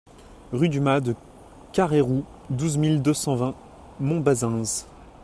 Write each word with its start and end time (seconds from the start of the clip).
Rue 0.51 0.69
du 0.69 0.79
Mas 0.79 0.99
de 0.99 1.15
Carreyrou, 1.73 2.25
douze 2.49 2.75
mille 2.75 3.03
deux 3.03 3.13
cent 3.13 3.35
vingt 3.35 3.53
Montbazens 3.99 4.87